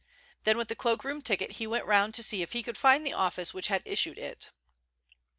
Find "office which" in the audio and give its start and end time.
3.13-3.67